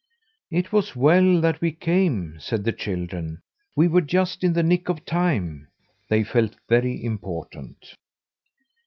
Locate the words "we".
1.61-1.71, 3.75-3.87